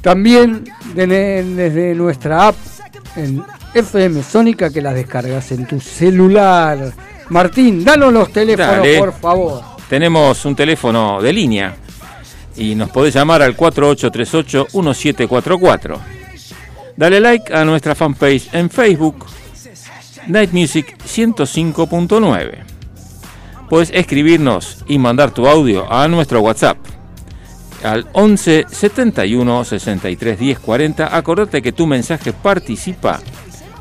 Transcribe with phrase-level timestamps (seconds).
[0.00, 1.06] También de-
[1.44, 2.56] desde nuestra app
[3.16, 3.42] en
[3.74, 6.92] FM Sónica que la descargas en tu celular.
[7.28, 8.98] Martín, danos los teléfonos, Dale.
[8.98, 9.60] por favor.
[9.88, 11.74] Tenemos un teléfono de línea
[12.56, 15.98] y nos podés llamar al 4838-1744.
[17.00, 19.24] Dale like a nuestra fanpage en Facebook,
[20.26, 22.58] Night Music 105.9.
[23.70, 26.76] Puedes escribirnos y mandar tu audio a nuestro WhatsApp
[27.82, 31.16] al 11 71 63 10 40.
[31.16, 33.18] Acordate que tu mensaje participa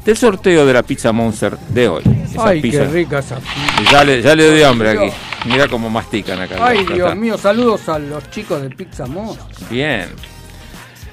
[0.05, 2.03] del sorteo de la pizza Monster de hoy.
[2.23, 3.91] Esa Ay, pizza- qué rica esa pizza.
[3.91, 5.11] ya le, ya le doy hambre aquí.
[5.43, 6.55] Mira cómo mastican acá.
[6.65, 9.67] Ay, Dios mío, saludos a los chicos de Pizza Monster.
[9.69, 10.07] Bien.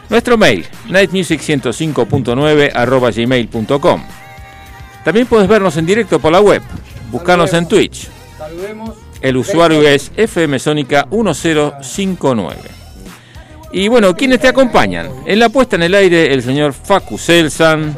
[0.09, 4.05] Nuestro mail, nightmusic105.9 arroba gmail.com.
[5.05, 6.63] También puedes vernos en directo por la web.
[7.11, 8.09] Buscarnos en Twitch.
[8.39, 9.07] Saludemos.
[9.21, 12.57] El usuario es FM Sónica 1059.
[13.73, 15.11] Y bueno, ¿quiénes te acompañan?
[15.27, 17.97] En la puesta en el aire, el señor Facu Selsan.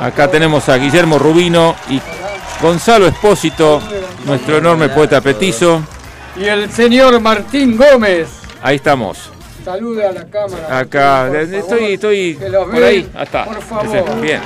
[0.00, 2.00] Acá tenemos a Guillermo Rubino y
[2.62, 3.80] Gonzalo Espósito,
[4.24, 5.82] nuestro enorme poeta petizo.
[6.38, 8.28] Y el señor Martín Gómez.
[8.62, 9.30] Ahí estamos.
[9.66, 10.78] Salude a la cámara.
[10.78, 13.10] Acá, favor, estoy, estoy que los por ahí.
[13.12, 13.46] Ahí está.
[13.46, 14.20] Por favor.
[14.20, 14.40] Bien.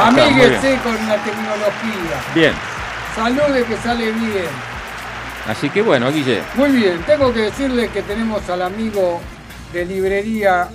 [0.00, 2.22] Amíguese con la tecnología.
[2.32, 2.52] Bien.
[3.16, 4.46] Salude que sale bien.
[5.48, 6.42] Así que bueno, Guille.
[6.54, 9.20] Muy bien, tengo que decirle que tenemos al amigo
[9.72, 10.68] de librería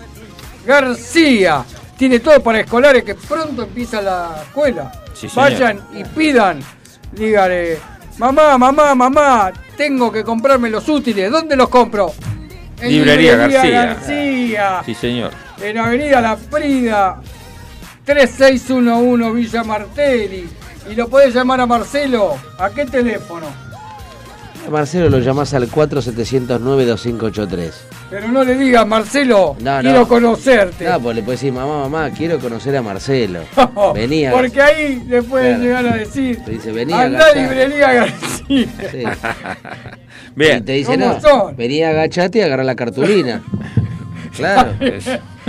[0.65, 1.63] García.
[1.97, 4.91] Tiene todo para escolares que pronto empieza la escuela.
[5.13, 5.29] Sí.
[5.33, 6.59] Vayan y pidan.
[7.13, 7.79] Dígale,
[8.17, 11.31] mamá, mamá, mamá, tengo que comprarme los útiles.
[11.31, 12.11] ¿Dónde los compro?
[12.79, 13.85] En Librería García.
[13.85, 14.81] García.
[14.85, 15.31] Sí, señor.
[15.61, 17.19] En Avenida La Prida,
[18.05, 20.47] 3611 Villa Martelli.
[20.89, 22.37] Y lo podés llamar a Marcelo.
[22.59, 23.66] ¿A qué teléfono?
[24.71, 27.71] Marcelo lo llamás al 4709-2583.
[28.09, 29.81] Pero no le digas, Marcelo, No, no.
[29.81, 30.85] quiero conocerte.
[30.85, 33.41] No, pues le puedes decir, mamá, mamá, quiero conocer a Marcelo.
[33.93, 34.31] Venía.
[34.31, 35.63] Porque ahí le pueden Claro.
[35.63, 37.41] llegar a decir, Te dice, vení a anda a agachar".
[37.43, 38.27] librería García.
[38.47, 38.67] Sí.
[39.03, 39.05] Y
[40.35, 40.65] Bien.
[40.65, 41.55] te dice, ¿Cómo no, son?
[41.55, 43.41] venía agachate y agarra la cartulina.
[44.35, 44.73] Claro.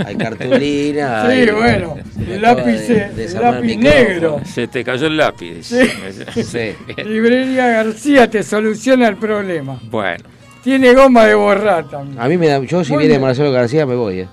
[0.05, 1.25] Hay cartulina.
[1.25, 4.41] Sí, hay- bueno, el lápiz, de- lápiz negro.
[4.45, 5.69] Se te cayó el lápiz.
[6.33, 6.75] Sí.
[7.05, 9.79] Librería García te soluciona el problema.
[9.89, 10.23] Bueno.
[10.63, 12.19] Tiene goma de borrar también.
[12.19, 13.21] A mí me da, yo si Muy viene bien.
[13.21, 14.27] Marcelo García me voy, eh.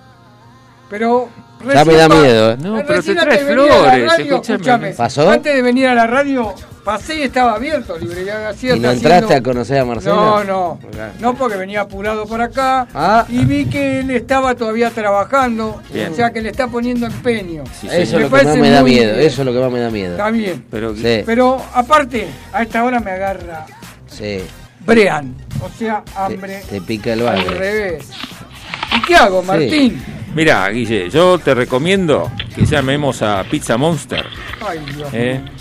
[0.90, 1.28] Pero
[1.72, 2.56] Ya me da miedo, eh.
[2.60, 5.30] No, pero te traes flores, radio, escúchame, ¿Pasó?
[5.30, 6.52] Antes de venir a la radio,
[6.86, 7.98] pasé y estaba abierto.
[7.98, 10.14] Librería García ¿Y no entraste haciendo- a conocer a Marcelo?
[10.16, 10.78] No, no.
[11.20, 12.86] No, porque venía apurado por acá.
[12.94, 13.26] Ah.
[13.28, 15.82] Y vi que él estaba todavía trabajando.
[15.92, 16.12] Bien.
[16.12, 17.64] O sea, que le está poniendo empeño.
[17.78, 19.26] Sí, Eso es lo Me que más me da miedo, bien.
[19.26, 20.12] eso es lo que más me da miedo.
[20.12, 20.64] Está bien.
[20.70, 23.66] Pero Sí, Pero aparte, a esta hora me agarra
[24.06, 24.38] sí.
[24.86, 25.34] brean.
[25.60, 27.58] O sea, hambre Te, te pica el al bagre.
[27.58, 28.08] revés.
[28.96, 30.00] ¿Y qué hago, Martín?
[30.34, 34.24] Mira, Guille, yo te recomiendo que llamemos a Pizza Monster.
[34.66, 35.40] Ay, Dios ¿eh?
[35.42, 35.52] mío.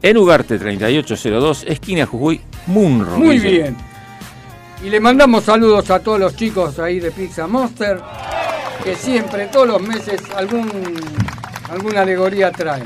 [0.03, 3.17] En Ugarte 3802, esquina Jujuy, Munro.
[3.17, 3.77] Muy bien.
[4.83, 8.01] Y le mandamos saludos a todos los chicos ahí de Pizza Monster,
[8.83, 10.69] que siempre, todos los meses, algún,
[11.71, 12.83] alguna alegoría traen.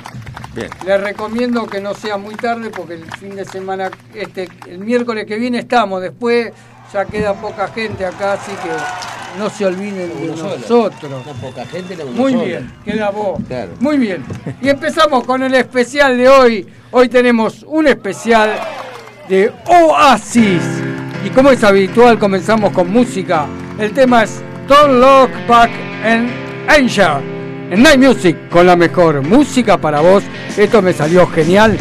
[0.54, 0.68] Bien.
[0.84, 5.24] Les recomiendo que no sea muy tarde porque el fin de semana, este, el miércoles
[5.24, 6.52] que viene estamos, después
[6.92, 8.68] ya queda poca gente acá, así que
[9.38, 11.10] no se olviden de nosotros.
[11.10, 12.44] No poca gente, no uno Muy solo.
[12.44, 13.40] bien, queda vos.
[13.46, 13.72] Claro.
[13.80, 14.24] Muy bien.
[14.60, 16.66] Y empezamos con el especial de hoy.
[16.90, 18.52] Hoy tenemos un especial
[19.28, 20.62] de Oasis.
[21.24, 23.46] Y como es habitual, comenzamos con música.
[23.78, 25.70] El tema es Don't Look Back
[26.04, 26.30] and
[26.68, 27.22] Angel.
[27.70, 30.22] En Night Music, con la mejor música para vos.
[30.56, 31.78] Esto me salió genial.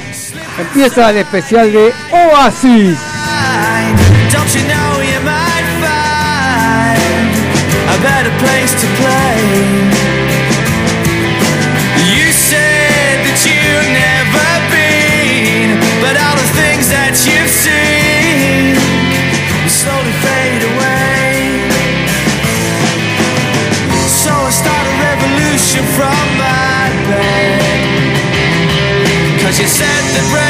[0.59, 2.97] Empieza el especial de Oasis.
[4.31, 5.12] Don't you know
[8.03, 9.39] better place to play?
[12.11, 18.75] You said that you've never been, but all the things that you've seen
[19.71, 21.63] slowly fade away.
[24.23, 27.63] So I start a revolution from my bed.
[29.39, 30.42] Cause you said the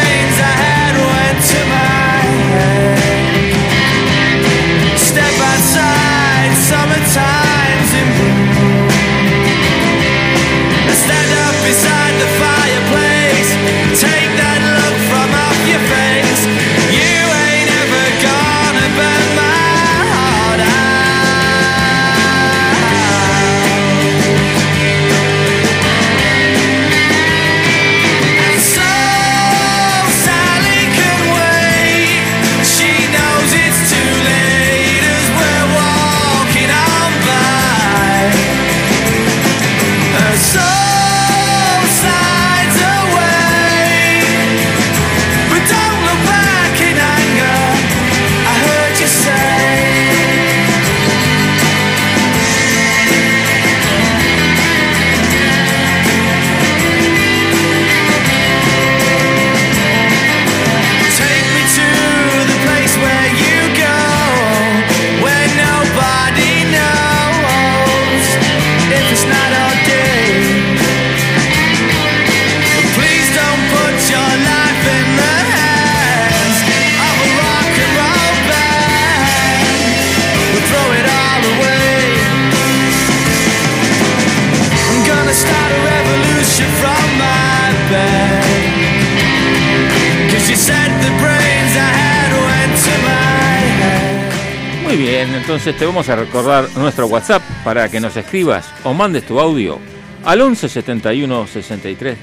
[95.63, 99.79] entonces te vamos a recordar nuestro WhatsApp para que nos escribas o mandes tu audio
[100.25, 102.17] al 11 71 63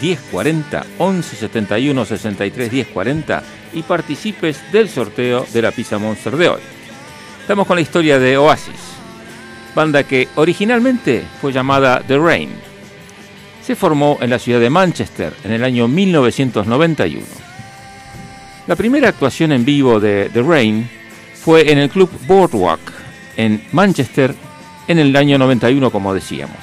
[0.00, 3.42] 10 40, 11 71 63 10 40
[3.74, 6.60] y participes del sorteo de la Pizza Monster de hoy.
[7.40, 8.80] Estamos con la historia de Oasis,
[9.72, 12.50] banda que originalmente fue llamada The Rain.
[13.62, 17.24] Se formó en la ciudad de Manchester en el año 1991.
[18.66, 20.99] La primera actuación en vivo de The Rain
[21.42, 22.80] fue en el club Boardwalk
[23.36, 24.34] en Manchester
[24.88, 26.58] en el año 91, como decíamos.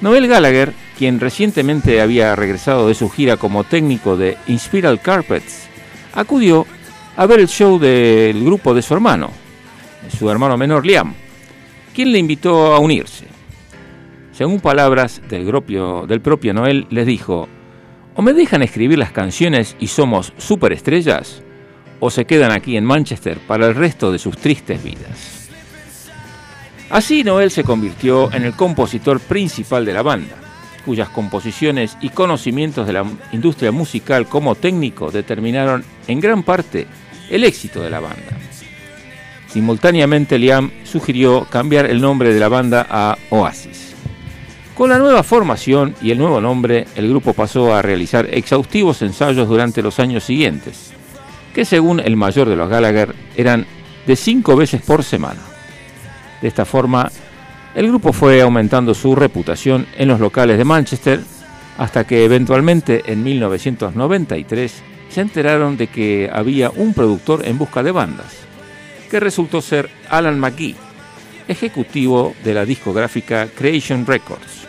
[0.00, 5.68] Noel Gallagher, quien recientemente había regresado de su gira como técnico de Inspiral Carpets,
[6.14, 6.66] acudió
[7.16, 9.30] a ver el show del grupo de su hermano,
[10.18, 11.14] su hermano menor Liam,
[11.94, 13.26] quien le invitó a unirse.
[14.32, 17.48] Según palabras del propio, del propio Noel, les dijo,
[18.14, 21.42] o me dejan escribir las canciones y somos superestrellas,
[22.04, 25.48] o se quedan aquí en Manchester para el resto de sus tristes vidas.
[26.90, 30.34] Así Noel se convirtió en el compositor principal de la banda,
[30.84, 36.88] cuyas composiciones y conocimientos de la industria musical como técnico determinaron en gran parte
[37.30, 38.36] el éxito de la banda.
[39.46, 43.94] Simultáneamente Liam sugirió cambiar el nombre de la banda a Oasis.
[44.76, 49.46] Con la nueva formación y el nuevo nombre, el grupo pasó a realizar exhaustivos ensayos
[49.46, 50.91] durante los años siguientes,
[51.54, 53.66] que según el mayor de los Gallagher eran
[54.06, 55.40] de cinco veces por semana.
[56.40, 57.10] De esta forma,
[57.74, 61.20] el grupo fue aumentando su reputación en los locales de Manchester
[61.78, 67.92] hasta que eventualmente en 1993 se enteraron de que había un productor en busca de
[67.92, 68.34] bandas,
[69.10, 70.76] que resultó ser Alan McGee,
[71.48, 74.62] ejecutivo de la discográfica Creation Records,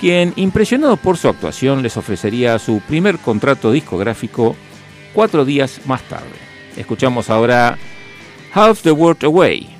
[0.00, 4.56] quien, impresionado por su actuación, les ofrecería su primer contrato discográfico
[5.12, 6.38] cuatro días más tarde.
[6.76, 7.78] Escuchamos ahora
[8.54, 9.72] Half the World Away,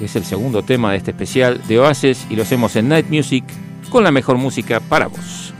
[0.00, 3.44] es el segundo tema de este especial de Oasis y lo hacemos en Night Music
[3.90, 5.52] con la mejor música para vos.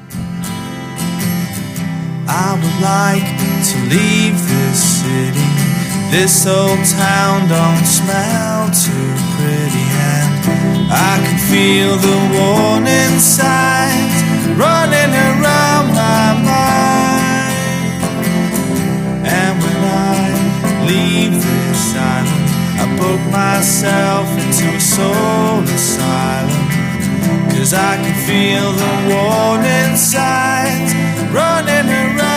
[2.26, 3.25] I would like
[3.71, 5.45] to leave this city.
[6.11, 14.23] This old town don't smell too pretty, and I can feel the warning signs
[14.57, 16.74] running around my mind.
[23.05, 26.65] I myself into a soul asylum.
[27.51, 30.91] Cause I can feel the warning signs
[31.33, 32.34] running around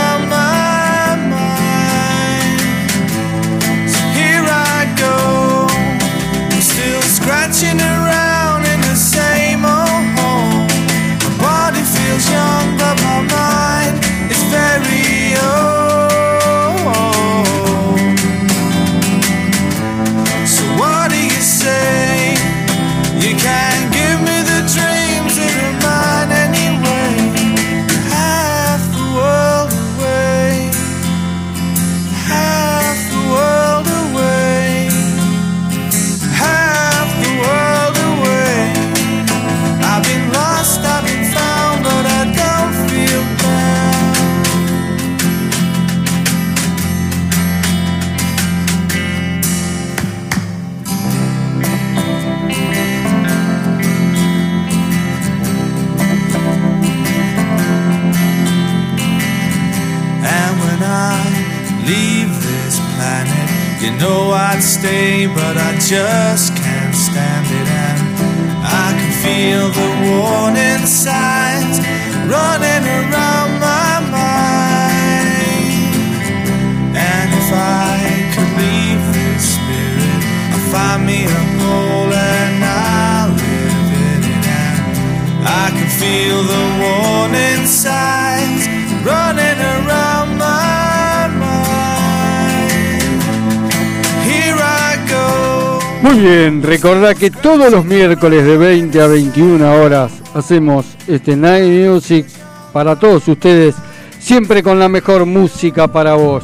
[96.27, 102.25] bien, recordá que todos los miércoles de 20 a 21 horas hacemos este Night Music
[102.73, 103.75] para todos ustedes,
[104.19, 106.43] siempre con la mejor música para vos.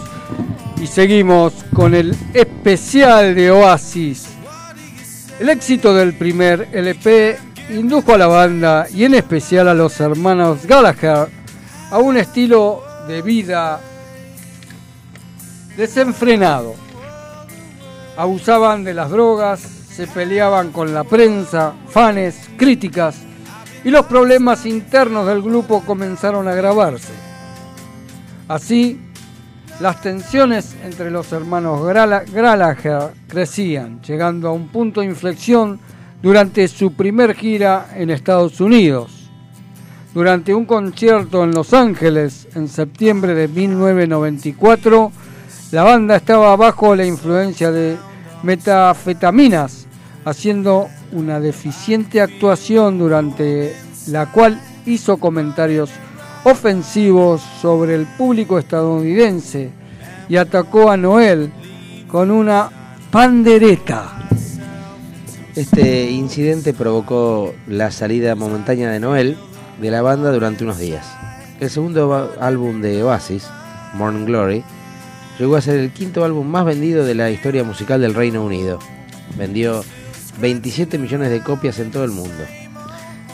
[0.81, 4.27] Y seguimos con el especial de Oasis.
[5.39, 7.37] El éxito del primer LP
[7.71, 11.27] indujo a la banda y en especial a los hermanos Gallagher
[11.91, 13.81] a un estilo de vida
[15.75, 16.75] desenfrenado
[18.17, 23.17] abusaban de las drogas, se peleaban con la prensa, fanes, críticas
[23.83, 27.13] y los problemas internos del grupo comenzaron a agravarse.
[28.47, 28.99] Así,
[29.79, 35.79] las tensiones entre los hermanos Grala- Gallagher crecían, llegando a un punto de inflexión
[36.21, 39.29] durante su primer gira en Estados Unidos.
[40.13, 45.11] Durante un concierto en Los Ángeles en septiembre de 1994,
[45.73, 47.97] la banda estaba bajo la influencia de
[48.43, 49.87] metafetaminas,
[50.23, 53.75] haciendo una deficiente actuación durante
[54.05, 55.89] la cual hizo comentarios
[56.43, 59.71] ofensivos sobre el público estadounidense
[60.29, 61.51] y atacó a Noel
[62.07, 62.69] con una
[63.09, 64.27] pandereta.
[65.55, 69.37] Este incidente provocó la salida momentánea de Noel
[69.81, 71.07] de la banda durante unos días.
[71.59, 73.47] El segundo álbum de Oasis,
[73.95, 74.63] Morning Glory,
[75.39, 78.79] llegó a ser el quinto álbum más vendido de la historia musical del Reino Unido.
[79.37, 79.83] Vendió
[80.39, 82.43] 27 millones de copias en todo el mundo.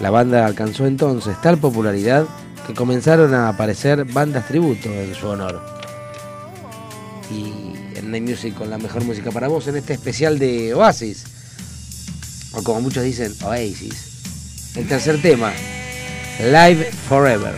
[0.01, 2.25] La banda alcanzó entonces tal popularidad
[2.65, 5.61] que comenzaron a aparecer bandas tributo en su honor.
[7.31, 11.25] Y en Night Music con la mejor música para vos en este especial de Oasis
[12.53, 14.73] o como muchos dicen, Oasis.
[14.75, 15.51] El tercer tema,
[16.39, 17.53] Live Forever.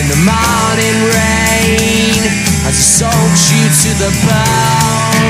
[0.00, 2.20] in the morning rain
[2.64, 5.20] as it soaks you to the bone?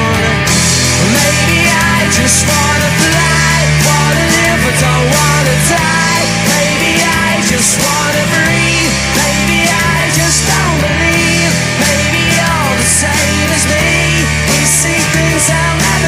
[1.19, 6.25] Maybe I just wanna fly, wanna live but don't wanna die.
[6.47, 8.64] Maybe I just wanna breathe.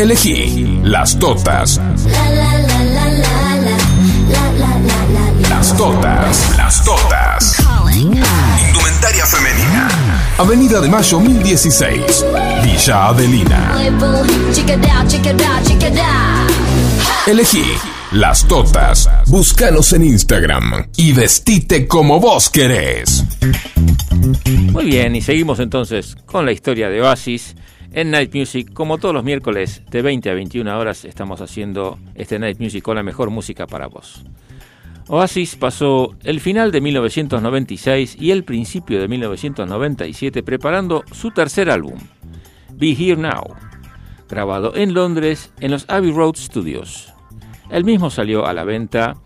[0.00, 1.78] Elegí las totas.
[5.50, 7.56] Las totas, las totas.
[7.92, 9.88] Indumentaria femenina.
[10.38, 12.24] Avenida de Mayo 1016,
[12.64, 13.76] Villa Adelina.
[17.26, 17.64] Elegí
[18.12, 19.06] las totas.
[19.26, 23.22] Búscanos en Instagram y vestite como vos querés.
[24.72, 27.54] Muy bien, y seguimos entonces con la historia de Oasis
[27.92, 28.72] en Night Music.
[28.72, 32.96] Como todos los miércoles de 20 a 21 horas estamos haciendo este Night Music con
[32.96, 34.24] la mejor música para vos.
[35.08, 41.98] Oasis pasó el final de 1996 y el principio de 1997 preparando su tercer álbum,
[42.74, 43.56] Be Here Now,
[44.28, 47.12] grabado en Londres en los Abbey Road Studios.
[47.70, 49.16] El mismo salió a la venta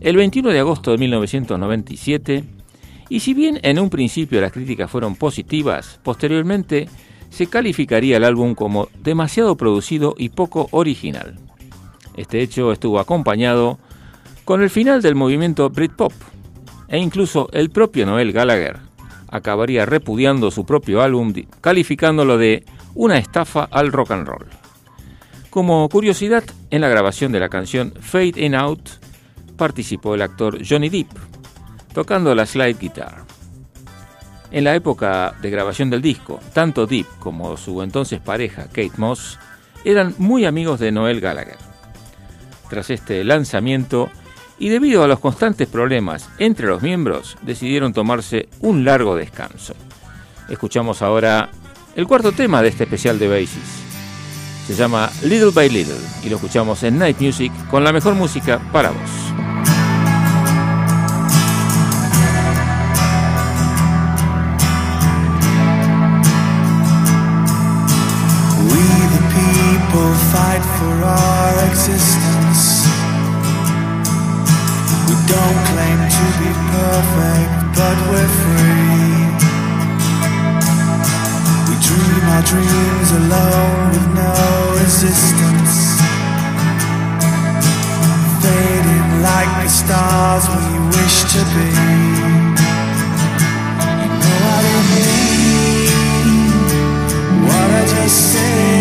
[0.00, 2.44] el 21 de agosto de 1997
[3.08, 6.88] y si bien en un principio las críticas fueron positivas, posteriormente
[7.32, 11.40] se calificaría el álbum como demasiado producido y poco original.
[12.14, 13.78] Este hecho estuvo acompañado
[14.44, 16.12] con el final del movimiento Britpop,
[16.88, 18.80] e incluso el propio Noel Gallagher
[19.28, 24.46] acabaría repudiando su propio álbum, calificándolo de una estafa al rock and roll.
[25.48, 28.90] Como curiosidad, en la grabación de la canción Fade In Out
[29.56, 31.08] participó el actor Johnny Depp,
[31.94, 33.31] tocando la slide guitar.
[34.52, 39.38] En la época de grabación del disco, tanto Depp como su entonces pareja Kate Moss
[39.82, 41.56] eran muy amigos de Noel Gallagher.
[42.68, 44.10] Tras este lanzamiento,
[44.58, 49.74] y debido a los constantes problemas entre los miembros, decidieron tomarse un largo descanso.
[50.50, 51.48] Escuchamos ahora
[51.96, 53.82] el cuarto tema de este especial de Basis.
[54.66, 58.60] Se llama Little by Little y lo escuchamos en Night Music con la mejor música
[58.70, 59.71] para vos.
[71.72, 72.84] Existence.
[75.08, 79.24] We don't claim to be perfect, but we're free.
[81.68, 84.34] We dream our dreams alone with no
[84.82, 85.74] resistance.
[88.42, 91.70] Fading like the stars we wish to be.
[94.02, 95.88] You know I don't mean
[97.48, 98.71] what I just said.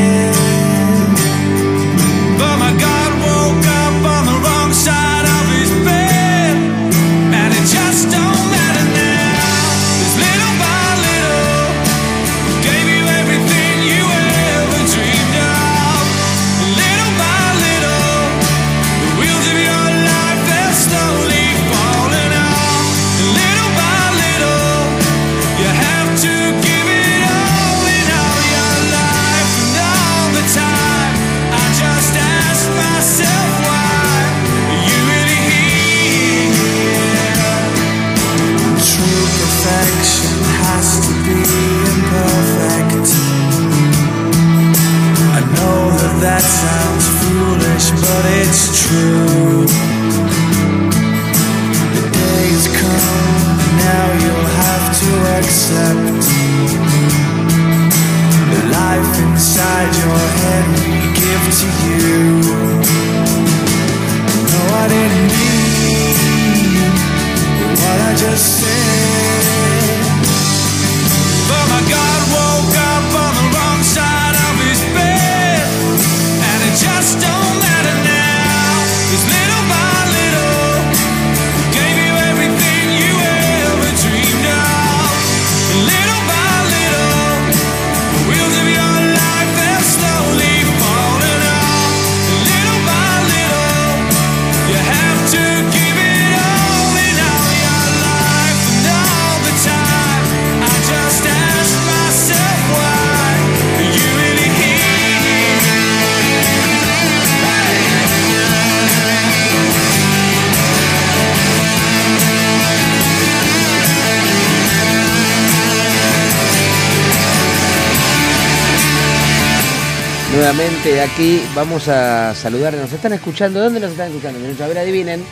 [120.84, 122.74] Nuevamente aquí vamos a saludar.
[122.74, 123.62] Nos están escuchando.
[123.62, 124.39] ¿Dónde nos están escuchando?
[124.63, 125.24] A ver, adivinen.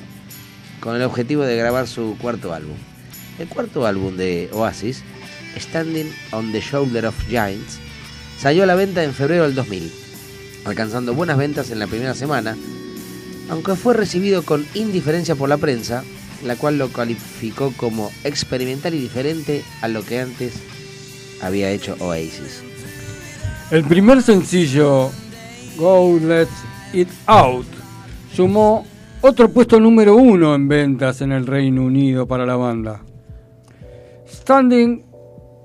[0.80, 2.76] con el objetivo de grabar su cuarto álbum.
[3.38, 5.02] El cuarto álbum de Oasis,
[5.58, 7.78] Standing on the Shoulder of Giants,
[8.38, 9.92] salió a la venta en febrero del 2000,
[10.64, 12.56] alcanzando buenas ventas en la primera semana,
[13.50, 16.02] aunque fue recibido con indiferencia por la prensa,
[16.44, 20.54] la cual lo calificó como experimental y diferente a lo que antes
[21.42, 22.62] había hecho Oasis.
[23.68, 25.10] El primer sencillo,
[25.76, 27.66] Go Let's It Out,
[28.32, 28.86] sumó
[29.22, 33.02] otro puesto número uno en ventas en el Reino Unido para la banda.
[34.24, 35.04] Standing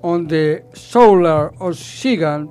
[0.02, 2.50] on the Solar of Gigant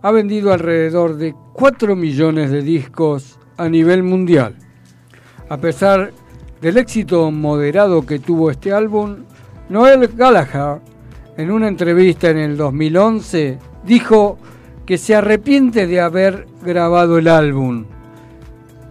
[0.00, 4.56] ha vendido alrededor de 4 millones de discos a nivel mundial.
[5.50, 6.10] A pesar
[6.62, 9.24] del éxito moderado que tuvo este álbum,
[9.68, 10.80] Noel Gallagher,
[11.36, 14.38] en una entrevista en el 2011, dijo
[14.90, 17.84] que se arrepiente de haber grabado el álbum.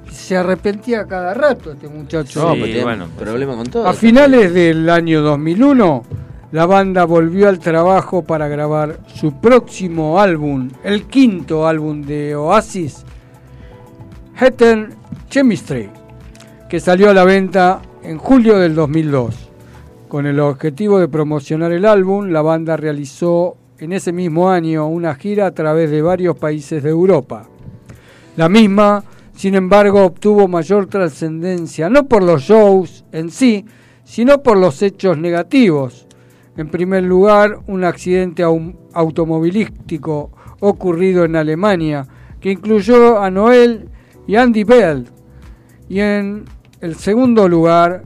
[0.10, 2.42] Se arrepentía cada rato este muchacho.
[2.42, 3.86] No, Sí, pero tiene bueno, pues, problema con todo.
[3.86, 6.04] A finales del año 2001,
[6.54, 13.04] la banda volvió al trabajo para grabar su próximo álbum, el quinto álbum de Oasis,
[14.36, 14.96] Heathen
[15.30, 15.90] Chemistry,
[16.70, 19.36] que salió a la venta en julio del 2002.
[20.08, 25.16] Con el objetivo de promocionar el álbum, la banda realizó en ese mismo año una
[25.16, 27.48] gira a través de varios países de Europa.
[28.36, 33.66] La misma, sin embargo, obtuvo mayor trascendencia, no por los shows en sí,
[34.04, 36.08] sino por los hechos negativos.
[36.58, 42.06] En primer lugar, un accidente au- automovilístico ocurrido en Alemania,
[42.42, 43.90] que incluyó a Noel
[44.28, 45.06] y Andy Bell.
[45.88, 46.46] Y en
[46.82, 48.04] el segundo lugar,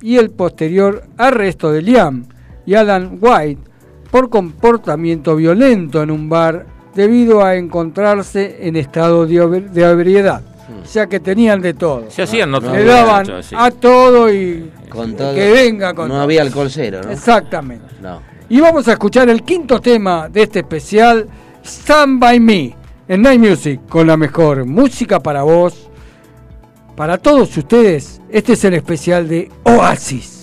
[0.00, 2.24] y el posterior arresto de Liam
[2.66, 3.70] y Alan White
[4.12, 9.36] por comportamiento violento en un bar debido a encontrarse en estado de,
[9.82, 10.42] ebriedad.
[10.82, 12.04] O sea que tenían de todo.
[12.10, 15.34] Se hacían No, Le daban a todo y Con todo.
[15.34, 16.22] que venga con No todo.
[16.24, 17.10] había alcohol cero, ¿no?
[17.10, 17.86] Exactamente.
[18.02, 18.20] No.
[18.50, 21.26] Y vamos a escuchar el quinto tema de este especial,
[21.64, 22.76] Stand By Me,
[23.08, 25.88] en Night Music, con la mejor música para vos.
[26.94, 30.41] Para todos ustedes, este es el especial de Oasis.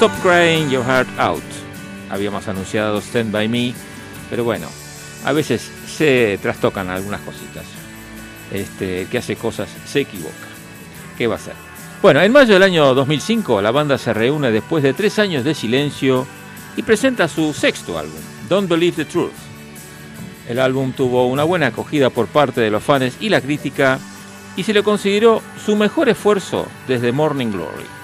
[0.00, 1.42] Stop Crying Your Heart Out.
[2.08, 3.74] Habíamos anunciado Stand By Me,
[4.30, 4.66] pero bueno,
[5.26, 7.66] a veces se trastocan algunas cositas.
[8.50, 10.48] Este, que hace cosas se equivoca.
[11.18, 11.52] ¿Qué va a hacer?
[12.00, 15.54] Bueno, en mayo del año 2005 la banda se reúne después de tres años de
[15.54, 16.26] silencio
[16.78, 19.32] y presenta su sexto álbum, Don't Believe the Truth.
[20.48, 23.98] El álbum tuvo una buena acogida por parte de los fans y la crítica
[24.56, 27.99] y se le consideró su mejor esfuerzo desde Morning Glory.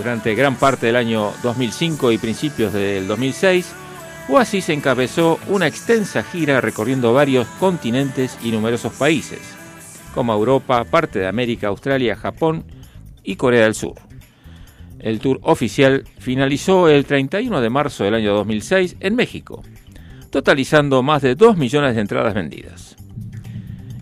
[0.00, 3.70] Durante gran parte del año 2005 y principios del 2006,
[4.30, 9.40] Oasis encabezó una extensa gira recorriendo varios continentes y numerosos países,
[10.14, 12.64] como Europa, parte de América, Australia, Japón
[13.22, 13.92] y Corea del Sur.
[15.00, 19.62] El tour oficial finalizó el 31 de marzo del año 2006 en México,
[20.30, 22.96] totalizando más de 2 millones de entradas vendidas.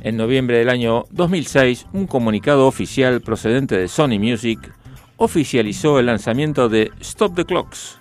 [0.03, 4.78] En noviembre del año 2006, un comunicado oficial procedente de Sony Music
[5.19, 7.99] oficializó el lanzamiento de Stop the Clocks,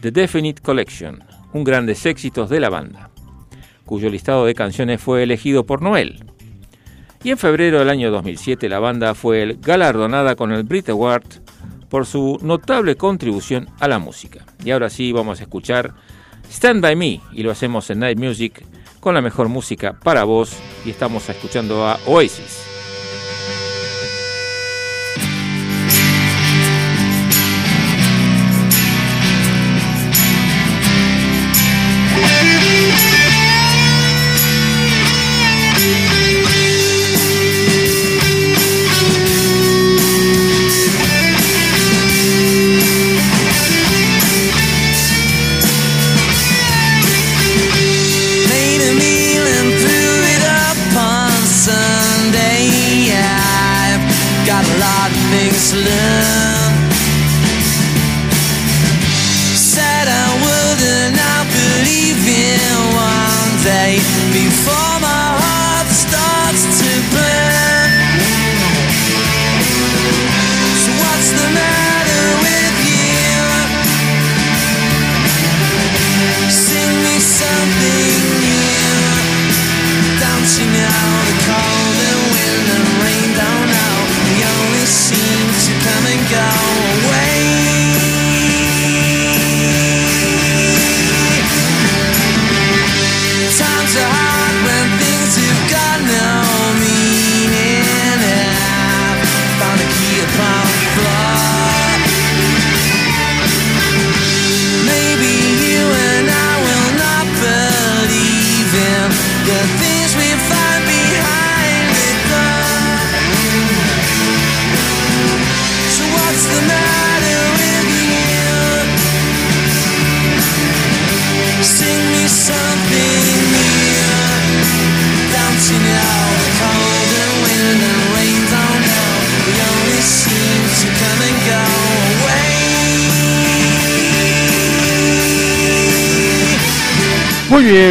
[0.00, 3.10] The Definite Collection, un grandes éxitos de la banda,
[3.84, 6.24] cuyo listado de canciones fue elegido por Noel.
[7.24, 11.26] Y en febrero del año 2007 la banda fue galardonada con el Brit Award
[11.88, 14.44] por su notable contribución a la música.
[14.64, 15.94] Y ahora sí vamos a escuchar
[16.48, 18.64] Stand By Me y lo hacemos en Night Music
[19.00, 22.75] con la mejor música para vos y estamos escuchando a Oasis.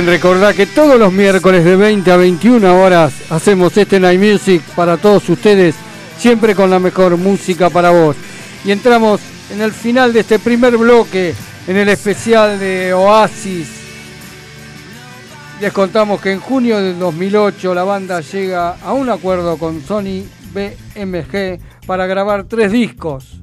[0.05, 4.97] Recordad que todos los miércoles de 20 a 21 horas hacemos este Night Music para
[4.97, 5.73] todos ustedes,
[6.19, 8.15] siempre con la mejor música para vos.
[8.63, 9.19] Y entramos
[9.51, 11.33] en el final de este primer bloque,
[11.67, 13.67] en el especial de Oasis.
[15.59, 20.23] Les contamos que en junio del 2008 la banda llega a un acuerdo con Sony
[20.53, 23.39] BMG para grabar tres discos.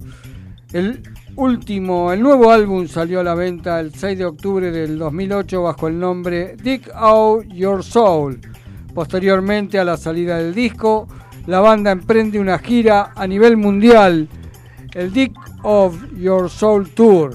[0.73, 5.63] El último, el nuevo álbum salió a la venta el 6 de octubre del 2008
[5.63, 8.41] bajo el nombre Dig Out Your Soul.
[8.95, 11.09] Posteriormente a la salida del disco,
[11.47, 14.29] la banda emprende una gira a nivel mundial,
[14.95, 17.35] el Dig of Your Soul Tour,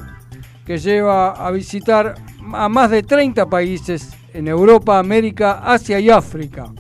[0.66, 2.16] que lleva a visitar
[2.54, 6.72] a más de 30 países en Europa, América, Asia y África,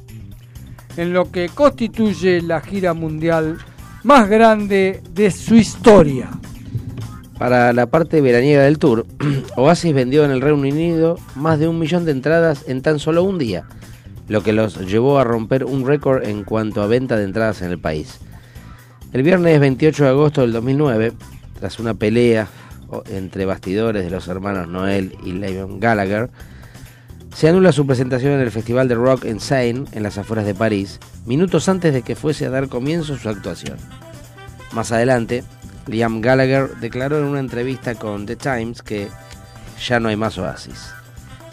[0.96, 3.58] en lo que constituye la gira mundial
[4.04, 6.30] más grande de su historia.
[7.38, 9.06] Para la parte veraniega del tour,
[9.56, 13.24] Oasis vendió en el Reino Unido más de un millón de entradas en tan solo
[13.24, 13.66] un día,
[14.28, 17.70] lo que los llevó a romper un récord en cuanto a venta de entradas en
[17.70, 18.20] el país.
[19.14, 21.14] El viernes 28 de agosto del 2009,
[21.60, 22.48] tras una pelea
[23.10, 26.30] entre bastidores de los hermanos Noel y Liam Gallagher,
[27.36, 30.56] se anula su presentación en el Festival de Rock en Seine, en las afueras de
[30.56, 33.78] París, minutos antes de que fuese a dar comienzo su actuación.
[34.74, 35.44] Más adelante,
[35.88, 39.08] Liam Gallagher declaró en una entrevista con The Times que
[39.86, 40.90] ya no hay más Oasis.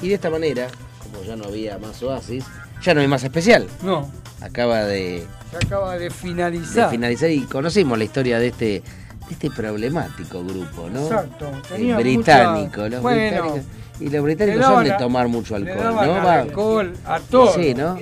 [0.02, 0.66] Y de esta manera,
[1.02, 2.44] como ya no había más Oasis,
[2.82, 3.66] ya no hay más especial.
[3.82, 6.90] No, Acaba de, se acaba de de finalizar.
[6.90, 8.82] finalizar y conocimos la historia de este, de
[9.30, 11.04] este problemático grupo, ¿no?
[11.04, 11.48] Exacto.
[11.48, 13.60] El Tenía británico, mucha- los Bueno, británicos.
[14.00, 16.28] Y los británicos daban son de tomar mucho le alcohol, daban ¿no?
[16.28, 17.54] Alcohol a todo.
[17.54, 17.96] Sí, ¿no?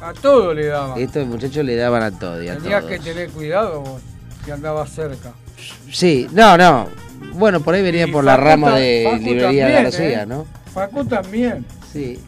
[0.00, 1.00] A todo le daban.
[1.00, 2.92] Estos muchachos le daban a todo y a Tenías todos.
[2.92, 4.00] que tener cuidado vos,
[4.48, 5.32] que andabas cerca.
[5.92, 6.88] Sí, no, no.
[7.34, 10.26] Bueno, por ahí venía Y por la rama de Facu librería también, García, ¿eh?
[10.26, 10.46] ¿no?
[10.72, 11.66] Facu también.
[11.92, 12.18] Sí.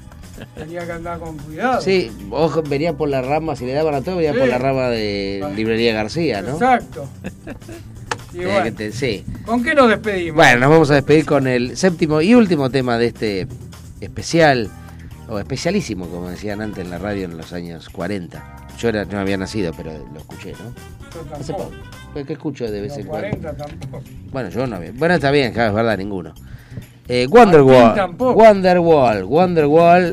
[0.55, 1.81] Tenía que andar con cuidado.
[1.81, 4.39] Sí, ojo, venía por la rama, si le daban a todo, venía Sí.
[4.39, 6.53] por la rama de librería García, ¿no?
[6.53, 7.09] Exacto.
[8.33, 9.25] Y bueno, te- sí.
[9.45, 10.37] ¿Con qué nos despedimos?
[10.37, 13.49] Bueno, nos vamos a despedir con el séptimo y último tema de este
[14.01, 14.71] especial,
[15.29, 18.69] o especialísimo, como decían antes en la radio en los años 40.
[18.79, 20.73] Yo era, no había nacido, pero lo escuché, ¿no?
[21.13, 21.71] Yo tampoco.
[22.12, 23.29] Pues, ¿Qué escucho de vez en cuando?
[23.38, 24.03] 40 tampoco.
[24.33, 24.92] Bueno, yo no había.
[24.92, 26.35] Bueno, está bien, claro, es verdad, ninguno.
[27.09, 28.16] Eh, Wonderwall.
[28.18, 29.25] Wonderwall.
[29.25, 30.12] Wonderwall.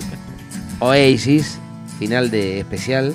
[0.79, 1.59] Oasis.
[1.99, 3.13] Final de especial.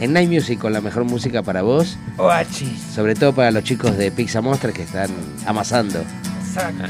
[0.00, 1.96] En Night Music con la mejor música para vos.
[2.18, 2.80] Oachis.
[2.94, 5.10] Sobre todo para los chicos de Pizza Monster que están
[5.46, 6.00] amasando.
[6.44, 6.84] Exacto.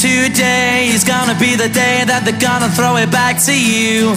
[0.00, 4.16] Today is gonna be the day that they're gonna throw it back to you.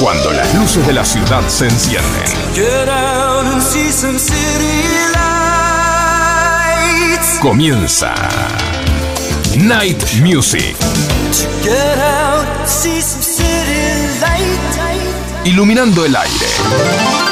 [0.00, 2.04] Cuando las luces de la ciudad se encienden,
[2.54, 4.84] Get out and see some city
[5.14, 5.24] lights.
[7.40, 8.14] comienza
[9.56, 10.76] Night Music,
[15.44, 16.46] iluminando el aire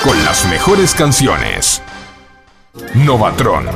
[0.05, 1.83] con las mejores canciones.
[2.95, 3.67] Novatron.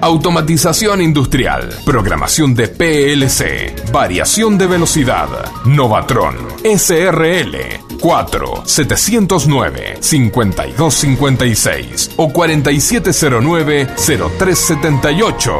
[0.00, 5.26] Automatización industrial, programación de PLC, variación de velocidad,
[5.64, 7.56] Novatron, SRL
[8.00, 15.52] 4 709 5256 o 4709 0378.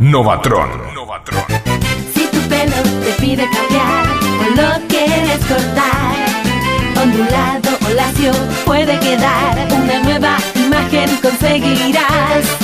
[0.00, 0.93] Novatron.
[2.14, 4.04] Si tu pelo te pide cambiar
[4.40, 6.14] o lo quieres cortar,
[7.02, 8.32] ondulado o lacio
[8.66, 12.63] puede quedar una nueva imagen conseguirás.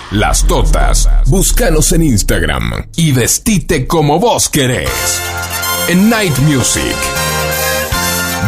[0.11, 1.09] las totas.
[1.27, 5.21] Búscanos en Instagram y vestite como vos querés.
[5.87, 6.95] En Night Music.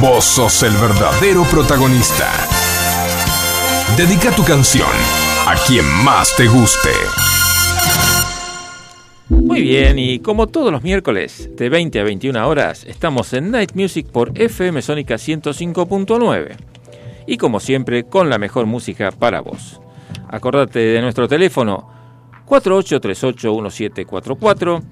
[0.01, 2.29] Vos sos el verdadero protagonista.
[3.95, 4.89] Dedica tu canción
[5.47, 6.89] a quien más te guste.
[9.29, 13.71] Muy bien, y como todos los miércoles de 20 a 21 horas, estamos en Night
[13.73, 16.55] Music por FM Sónica 105.9.
[17.25, 19.79] Y como siempre, con la mejor música para vos.
[20.33, 21.87] Acordate de nuestro teléfono
[22.47, 24.83] 48381744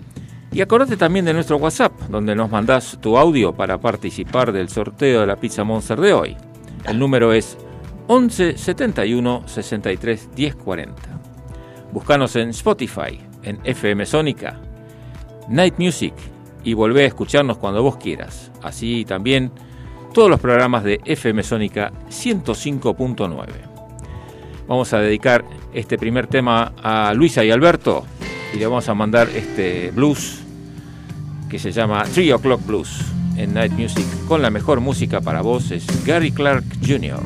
[0.51, 5.21] y acordate también de nuestro WhatsApp, donde nos mandás tu audio para participar del sorteo
[5.21, 6.37] de la pizza Monster de hoy.
[6.85, 7.57] El número es
[8.05, 11.01] 11 71 63 10 40.
[11.91, 14.61] Búscanos en Spotify, en FM Sónica,
[15.49, 16.13] Night Music
[16.63, 18.51] y volvé a escucharnos cuando vos quieras.
[18.61, 19.51] Así también
[20.13, 23.70] todos los programas de FM Sónica 105.9.
[24.67, 28.05] Vamos a dedicar este primer tema a Luisa y Alberto
[28.53, 30.39] y le vamos a mandar este blues
[31.49, 33.01] que se llama 3 O'Clock Blues
[33.37, 37.19] en Night Music con la mejor música para vos es Gary Clark Jr.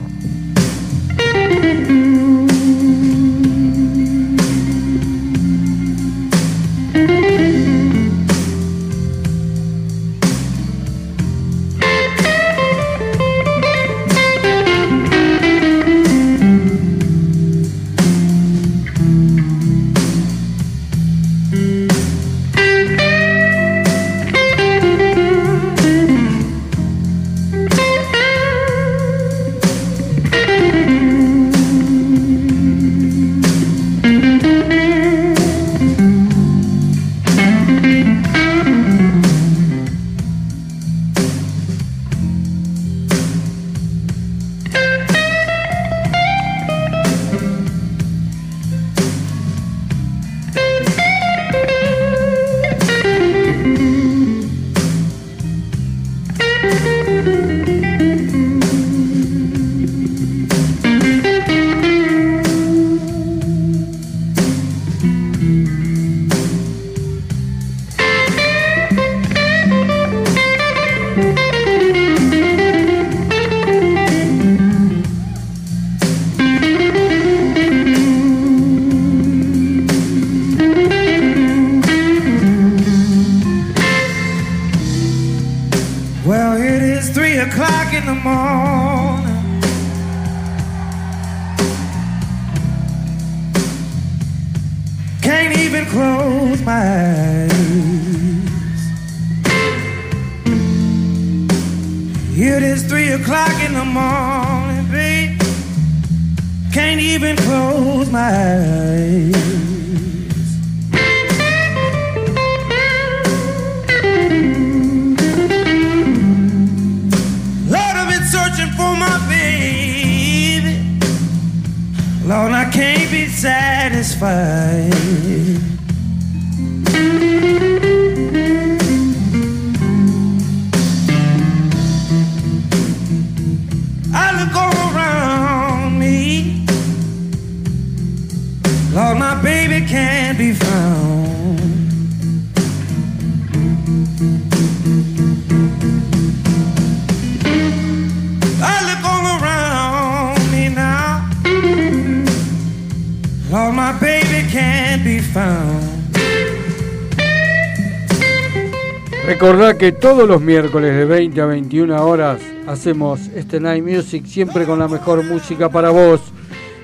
[159.85, 164.79] que todos los miércoles de 20 a 21 horas hacemos este Night Music siempre con
[164.79, 166.21] la mejor música para vos.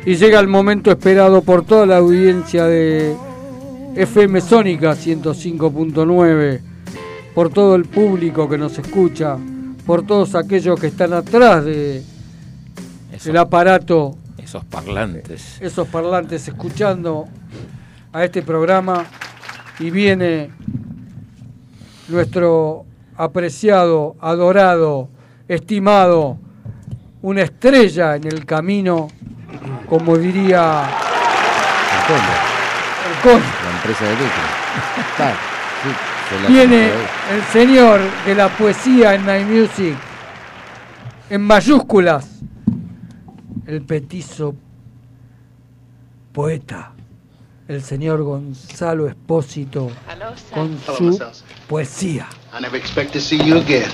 [0.06, 3.16] Y llega el momento esperado por toda la audiencia de
[3.95, 6.62] FM Sónica 105.9.
[7.34, 9.36] por todo el público que nos escucha,
[9.84, 12.04] por todos aquellos que están atrás de
[13.12, 15.60] Esos, el aparato, esos parlantes.
[15.60, 17.26] esos parlantes escuchando
[18.14, 19.08] a este programa
[19.80, 20.52] y viene
[22.08, 22.86] nuestro
[23.18, 25.09] apreciado, adorado,
[25.47, 26.38] estimado,
[27.22, 29.07] una estrella en el camino,
[29.88, 30.84] como diría
[31.93, 32.34] El Conde,
[33.07, 33.47] el conde.
[33.64, 34.16] la empresa de.
[35.20, 35.34] Ah,
[35.84, 35.89] sí,
[36.30, 36.91] se la Viene
[37.32, 39.95] el señor de la poesía en Night Music,
[41.30, 42.39] en mayúsculas,
[43.68, 44.55] el petizo
[46.32, 46.93] poeta,
[47.68, 49.91] el señor Gonzalo Espósito,
[50.53, 51.20] con su
[51.68, 52.28] poesía.
[52.54, 53.89] I never expect to see you again.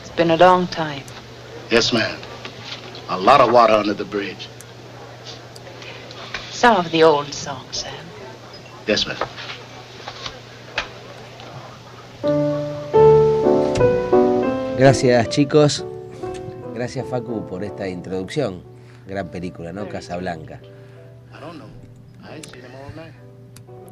[0.00, 1.04] It's been a long time.
[1.70, 2.18] Yes, ma'am.
[3.08, 4.48] A lot of water under the bridge.
[6.50, 7.94] Some of the old songs, Sam.
[8.86, 9.16] Yes, ma'am.
[14.76, 15.84] Gracias chicos.
[16.74, 18.62] Gracias Facu por esta introducción.
[19.06, 19.88] Gran película, ¿no?
[19.88, 20.60] Casablanca.
[21.32, 21.68] I don't know.
[22.24, 22.40] I